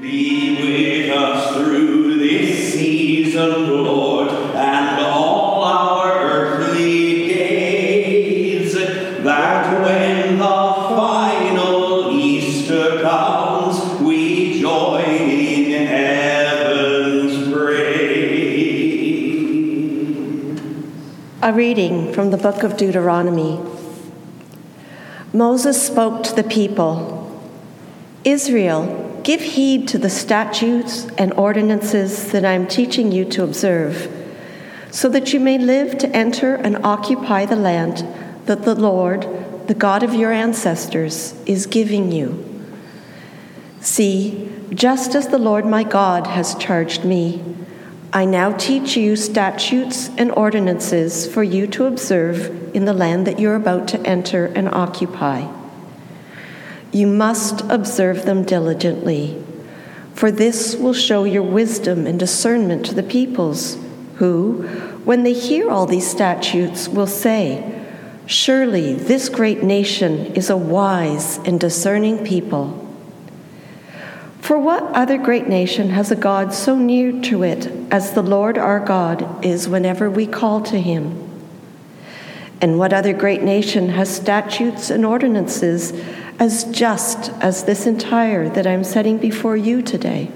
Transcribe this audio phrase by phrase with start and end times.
[0.00, 10.44] Be with us through this season, Lord, and all our earthly days, that when the
[10.44, 17.92] final Easter comes, we join in heaven's praise.
[21.42, 23.60] A reading from the book of Deuteronomy.
[25.32, 27.40] Moses spoke to the people
[28.24, 34.10] Israel, give heed to the statutes and ordinances that I am teaching you to observe,
[34.90, 38.06] so that you may live to enter and occupy the land
[38.46, 39.26] that the Lord,
[39.68, 42.44] the God of your ancestors, is giving you.
[43.80, 47.42] See, just as the Lord my God has charged me,
[48.12, 53.38] I now teach you statutes and ordinances for you to observe in the land that
[53.38, 55.46] you're about to enter and occupy.
[56.92, 59.42] You must observe them diligently,
[60.14, 63.78] for this will show your wisdom and discernment to the peoples,
[64.16, 64.62] who,
[65.04, 67.80] when they hear all these statutes, will say,
[68.26, 72.78] Surely this great nation is a wise and discerning people.
[74.40, 78.58] For what other great nation has a God so near to it as the Lord
[78.58, 81.18] our God is whenever we call to him?
[82.60, 85.92] And what other great nation has statutes and ordinances
[86.42, 90.30] as just as this entire that I'm setting before you today?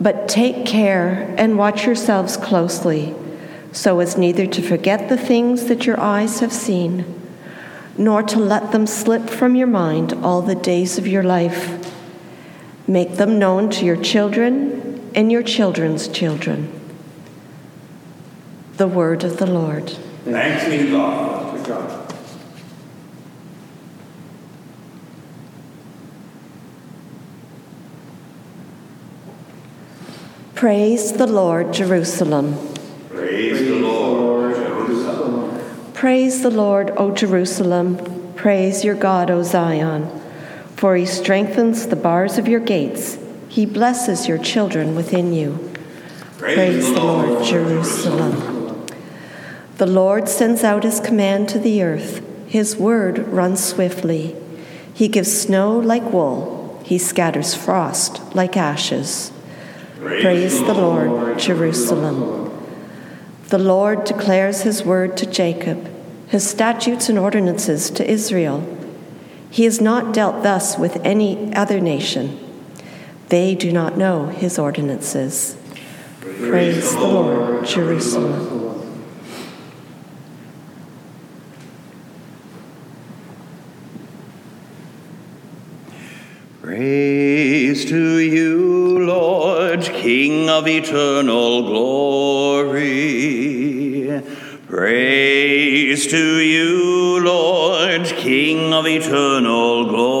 [0.00, 3.14] But take care and watch yourselves closely,
[3.72, 7.04] so as neither to forget the things that your eyes have seen,
[7.98, 11.92] nor to let them slip from your mind all the days of your life
[12.88, 16.72] Make them known to your children and your children's children.
[18.76, 19.90] The word of the Lord.
[20.24, 21.35] Thanks be to God.
[30.56, 32.56] Praise the Lord, Jerusalem.
[33.10, 35.92] Praise the Lord, Jerusalem.
[35.92, 38.32] Praise the Lord, O Jerusalem.
[38.36, 40.08] Praise your God, O Zion.
[40.74, 43.18] For he strengthens the bars of your gates,
[43.50, 45.74] he blesses your children within you.
[46.38, 48.86] Praise, the Lord, Jerusalem.
[49.76, 54.34] The Lord sends out his command to the earth, his word runs swiftly.
[54.94, 59.32] He gives snow like wool, he scatters frost like ashes.
[60.06, 62.52] Praise, the Lord, Jerusalem.
[63.48, 65.90] The Lord declares his word to Jacob,
[66.28, 68.64] his statutes and ordinances to Israel.
[69.50, 72.38] He has not dealt thus with any other nation.
[73.30, 75.56] They do not know his ordinances.
[76.20, 78.56] Praise, the Lord, Jerusalem.
[86.62, 89.05] Praise to you, Lord,
[90.06, 92.78] King of eternal glory.
[94.68, 100.15] Praise to you, Lord, King of eternal glory.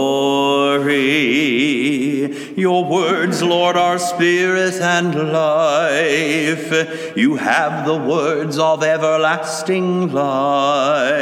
[2.56, 7.14] Your words, Lord, are spirit and life.
[7.14, 11.14] You have the words of everlasting life.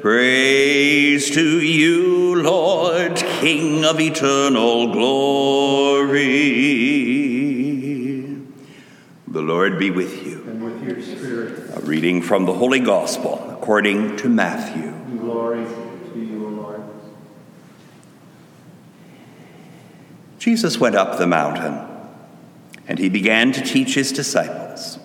[0.00, 6.22] Praise to you, Lord, King of eternal glory.
[9.26, 10.44] The Lord be with you.
[10.46, 11.76] and with your spirit.
[11.76, 14.92] A reading from the Holy Gospel according to Matthew.
[15.18, 16.82] Glory to you, O Lord.
[20.42, 21.86] Jesus went up the mountain,
[22.88, 24.98] and he began to teach his disciples.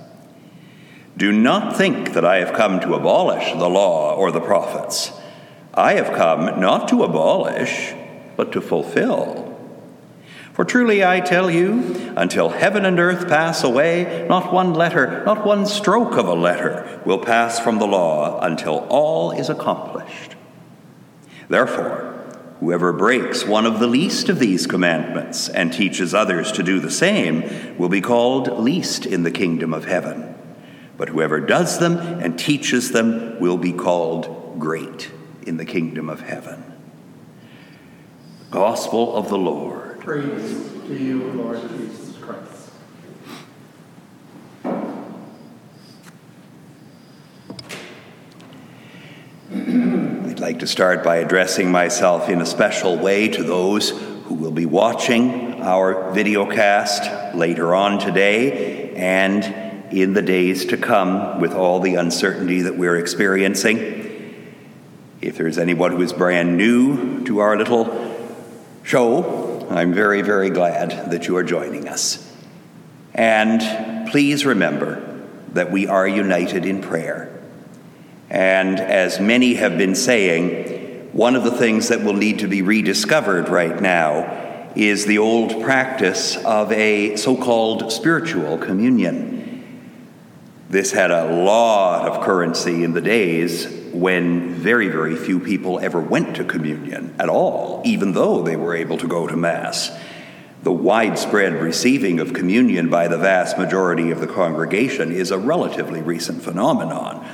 [1.16, 5.12] Do not think that I have come to abolish the law or the prophets.
[5.76, 7.94] I have come not to abolish,
[8.36, 9.56] but to fulfill.
[10.54, 15.46] For truly I tell you, until heaven and earth pass away, not one letter, not
[15.46, 20.36] one stroke of a letter will pass from the law until all is accomplished.
[21.48, 22.07] Therefore,
[22.60, 26.92] whoever breaks one of the least of these commandments and teaches others to do the
[26.92, 30.36] same will be called least in the kingdom of heaven.
[30.98, 35.12] But whoever does them and teaches them will be called great
[35.46, 36.64] in the kingdom of heaven.
[38.50, 40.00] Gospel of the Lord.
[40.00, 42.07] Praise to you, Lord Jesus
[50.38, 54.52] I'd like to start by addressing myself in a special way to those who will
[54.52, 61.80] be watching our videocast later on today and in the days to come with all
[61.80, 64.54] the uncertainty that we're experiencing.
[65.22, 68.16] If there's anyone who is brand new to our little
[68.84, 72.32] show, I'm very, very glad that you are joining us.
[73.16, 75.20] And please remember
[75.54, 77.37] that we are united in prayer.
[78.30, 82.62] And as many have been saying, one of the things that will need to be
[82.62, 89.38] rediscovered right now is the old practice of a so called spiritual communion.
[90.70, 96.00] This had a lot of currency in the days when very, very few people ever
[96.00, 99.98] went to communion at all, even though they were able to go to Mass.
[100.64, 106.02] The widespread receiving of communion by the vast majority of the congregation is a relatively
[106.02, 107.26] recent phenomenon.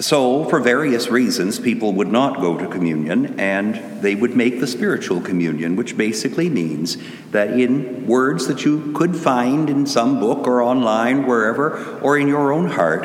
[0.00, 4.66] So, for various reasons, people would not go to communion and they would make the
[4.66, 6.96] spiritual communion, which basically means
[7.30, 12.26] that in words that you could find in some book or online, wherever, or in
[12.26, 13.04] your own heart,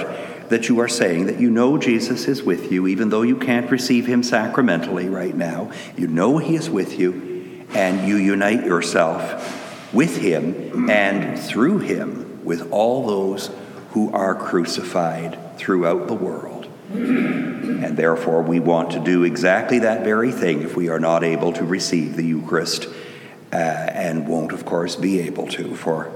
[0.50, 3.70] that you are saying that you know Jesus is with you, even though you can't
[3.70, 5.72] receive him sacramentally right now.
[5.96, 12.44] You know he is with you, and you unite yourself with him and through him
[12.44, 13.52] with all those
[13.92, 16.59] who are crucified throughout the world.
[16.92, 21.54] And therefore, we want to do exactly that very thing if we are not able
[21.54, 22.88] to receive the Eucharist
[23.52, 26.12] uh, and won't, of course, be able to for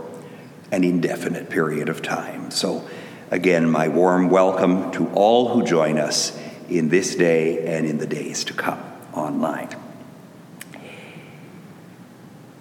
[0.71, 2.51] an indefinite period of time.
[2.51, 2.87] So,
[3.33, 6.39] Again, my warm welcome to all who join us
[6.69, 8.79] in this day and in the days to come
[9.11, 9.75] online.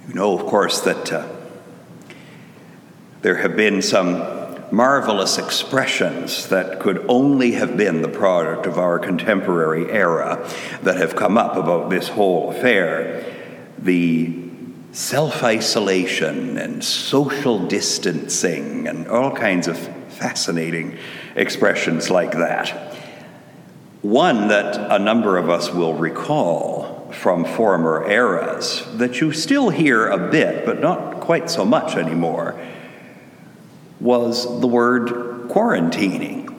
[0.09, 1.29] You know, of course, that uh,
[3.21, 4.17] there have been some
[4.73, 10.49] marvelous expressions that could only have been the product of our contemporary era
[10.83, 13.23] that have come up about this whole affair.
[13.79, 14.35] The
[14.93, 19.79] self isolation and social distancing and all kinds of
[20.15, 20.97] fascinating
[21.37, 22.97] expressions like that.
[24.01, 30.09] One that a number of us will recall from former eras that you still hear
[30.09, 32.59] a bit, but not quite so much anymore,
[34.03, 35.09] was the word
[35.49, 36.53] quarantining.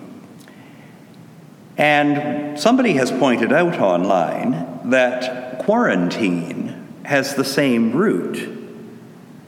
[1.77, 8.49] And somebody has pointed out online that quarantine has the same root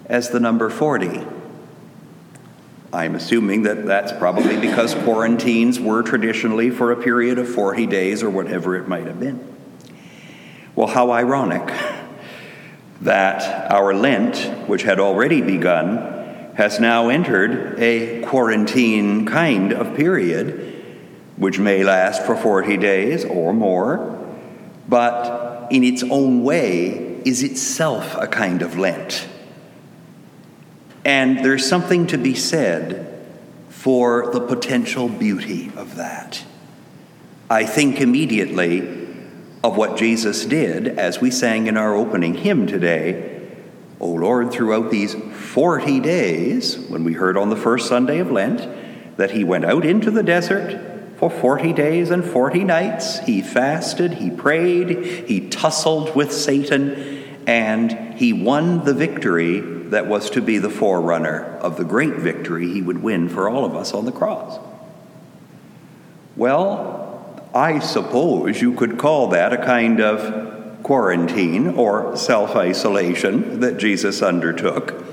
[0.08, 1.26] as the number 40.
[2.92, 8.24] I'm assuming that that's probably because quarantines were traditionally for a period of 40 days
[8.24, 9.56] or whatever it might have been.
[10.76, 11.68] Well, how ironic
[13.02, 16.15] that our Lent, which had already begun,
[16.56, 20.74] has now entered a quarantine kind of period,
[21.38, 24.12] which may last for 40 days or more,
[24.88, 29.28] but in its own way is itself a kind of Lent.
[31.04, 33.12] And there's something to be said
[33.70, 36.44] for the potential beauty of that.
[37.50, 39.06] I think immediately
[39.64, 43.35] of what Jesus did as we sang in our opening hymn today.
[44.06, 49.18] O Lord, throughout these 40 days, when we heard on the first Sunday of Lent
[49.18, 54.14] that he went out into the desert for 40 days and 40 nights, he fasted,
[54.14, 60.60] he prayed, he tussled with Satan, and he won the victory that was to be
[60.60, 64.12] the forerunner of the great victory he would win for all of us on the
[64.12, 64.60] cross.
[66.36, 70.55] Well, I suppose you could call that a kind of
[70.86, 75.04] quarantine or self isolation that Jesus undertook,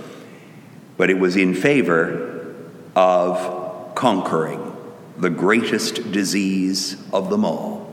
[0.99, 2.55] but it was in favor
[2.95, 4.77] of conquering
[5.17, 7.91] the greatest disease of them all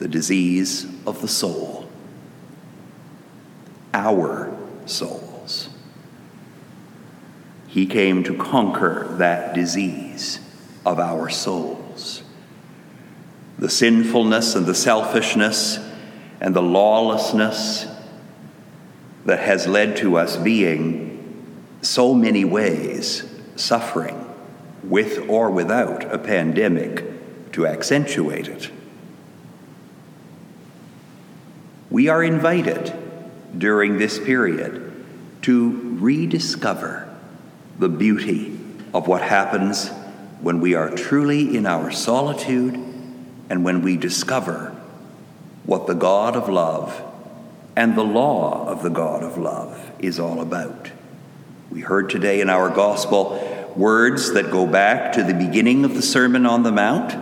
[0.00, 1.88] the disease of the soul,
[3.94, 5.70] our souls.
[7.68, 10.40] He came to conquer that disease
[10.84, 12.22] of our souls.
[13.58, 15.87] The sinfulness and the selfishness
[16.40, 17.86] and the lawlessness
[19.24, 21.44] that has led to us being
[21.82, 23.24] so many ways
[23.56, 24.24] suffering
[24.82, 27.04] with or without a pandemic
[27.52, 28.70] to accentuate it.
[31.90, 32.94] We are invited
[33.56, 35.04] during this period
[35.42, 37.08] to rediscover
[37.78, 38.58] the beauty
[38.92, 39.88] of what happens
[40.40, 42.74] when we are truly in our solitude
[43.50, 44.77] and when we discover
[45.68, 47.04] what the God of love
[47.76, 50.90] and the law of the God of love is all about.
[51.70, 56.00] We heard today in our gospel words that go back to the beginning of the
[56.00, 57.12] Sermon on the Mount.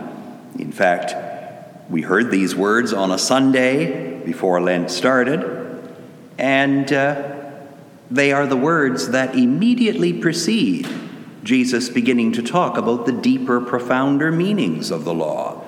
[0.57, 1.13] In fact,
[1.89, 5.43] we heard these words on a Sunday before Lent started,
[6.37, 7.39] and uh,
[8.09, 10.87] they are the words that immediately precede
[11.43, 15.66] Jesus beginning to talk about the deeper, profounder meanings of the law.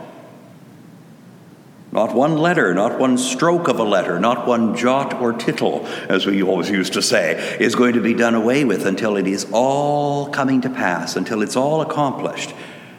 [1.92, 6.28] Not one letter, not one stroke of a letter, not one jot or tittle, as
[6.28, 9.48] we always used to say, is going to be done away with until it is
[9.52, 12.54] all coming to pass, until it's all accomplished.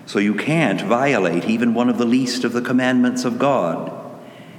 [0.07, 3.97] So you can't violate even one of the least of the commandments of God.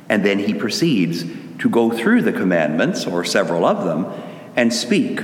[0.08, 1.26] And then he proceeds
[1.60, 4.08] to go through the commandments, or several of them,
[4.56, 5.22] and speak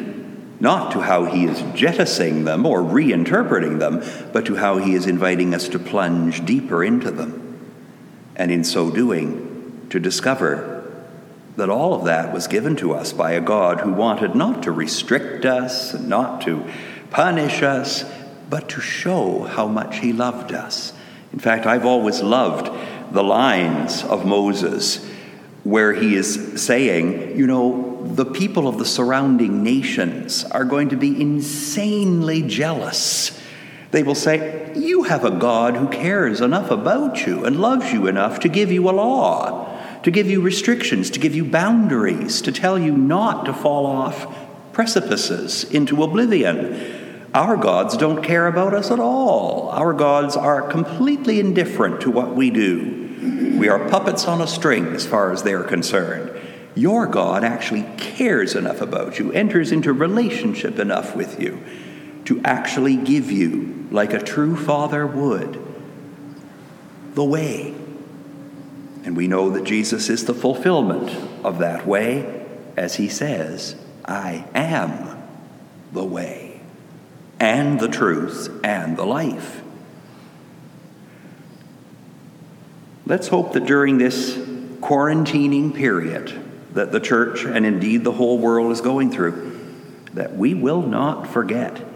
[0.59, 5.07] not to how he is jettisoning them or reinterpreting them, but to how he is
[5.07, 7.46] inviting us to plunge deeper into them
[8.37, 10.89] and in so doing, to discover
[11.57, 14.71] that all of that was given to us by a God who wanted not to
[14.71, 16.63] restrict us, not to
[17.09, 18.05] punish us,
[18.49, 20.93] but to show how much He loved us.
[21.33, 22.71] In fact, I've always loved
[23.11, 25.05] the lines of Moses
[25.67, 30.95] where he is saying, you know, the people of the surrounding nations are going to
[30.95, 33.36] be insanely jealous
[33.91, 38.07] they will say, You have a God who cares enough about you and loves you
[38.07, 42.51] enough to give you a law, to give you restrictions, to give you boundaries, to
[42.51, 44.27] tell you not to fall off
[44.73, 47.29] precipices into oblivion.
[47.33, 49.69] Our gods don't care about us at all.
[49.69, 53.55] Our gods are completely indifferent to what we do.
[53.57, 56.31] We are puppets on a string as far as they're concerned.
[56.75, 61.63] Your God actually cares enough about you, enters into relationship enough with you
[62.27, 65.63] to actually give you, like a true father would,
[67.13, 67.73] the way.
[69.05, 71.09] And we know that Jesus is the fulfillment
[71.45, 75.23] of that way, as he says, I am
[75.93, 76.59] the way,
[77.39, 79.61] and the truth, and the life.
[83.05, 86.43] Let's hope that during this quarantining period
[86.73, 89.57] that the church and indeed the whole world is going through,
[90.11, 91.86] that we will not forget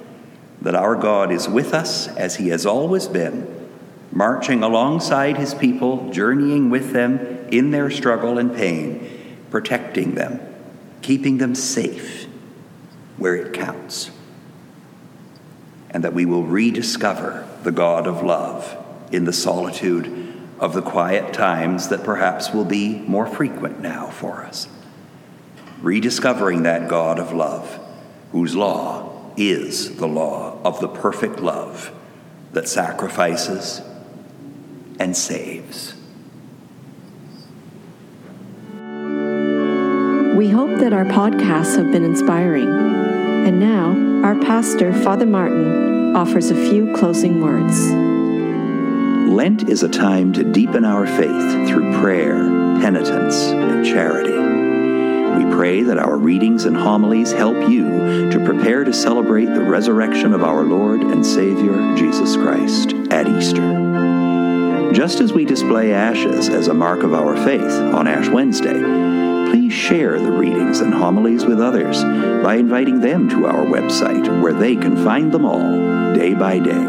[0.62, 3.70] that our God is with us as he has always been,
[4.12, 7.20] marching alongside his people, journeying with them
[7.52, 10.40] in their struggle and pain, protecting them,
[11.02, 12.28] keeping them safe
[13.18, 14.12] where it counts.
[15.90, 18.78] And that we will rediscover the God of love
[19.12, 24.44] in the solitude of the quiet times that perhaps will be more frequent now for
[24.44, 24.68] us.
[25.82, 27.80] Rediscovering that God of love,
[28.32, 31.94] whose law is the law of the perfect love
[32.54, 33.82] that sacrifices
[35.00, 35.96] and saves.
[40.36, 42.70] We hope that our podcasts have been inspiring.
[42.70, 47.92] And now, our pastor, Father Martin, offers a few closing words.
[49.32, 52.36] Lent is a time to deepen our faith through prayer,
[52.82, 54.51] penitence, and charity.
[55.38, 60.34] We pray that our readings and homilies help you to prepare to celebrate the resurrection
[60.34, 64.92] of our Lord and Savior, Jesus Christ, at Easter.
[64.92, 68.74] Just as we display ashes as a mark of our faith on Ash Wednesday,
[69.50, 72.04] please share the readings and homilies with others
[72.44, 76.86] by inviting them to our website where they can find them all day by day.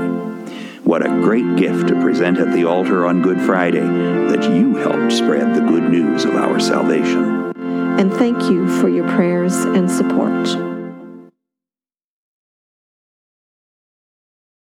[0.83, 5.13] What a great gift to present at the altar on Good Friday that you helped
[5.13, 7.42] spread the good news of our salvation
[7.99, 10.72] and thank you for your prayers and support.